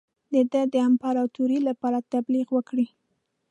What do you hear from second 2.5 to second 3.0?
وکړي.